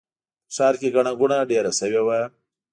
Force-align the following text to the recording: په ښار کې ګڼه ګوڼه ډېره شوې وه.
په 0.47 0.51
ښار 0.55 0.73
کې 0.79 0.93
ګڼه 0.95 1.11
ګوڼه 1.19 1.37
ډېره 1.51 1.71
شوې 1.79 2.01
وه. 2.07 2.19